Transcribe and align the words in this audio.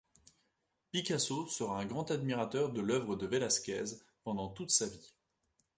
Picasso 0.91 1.45
sera 1.47 1.75
un 1.79 1.85
grand 1.85 2.09
admirateur 2.09 2.73
de 2.73 2.81
l’œuvre 2.81 3.15
de 3.15 3.27
Velázquez 3.27 3.99
pendant 4.23 4.49
toute 4.49 4.71
sa 4.71 4.87
vie. 4.87 5.13